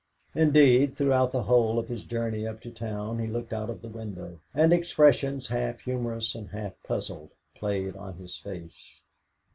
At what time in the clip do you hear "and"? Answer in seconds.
4.51-4.73, 6.33-6.49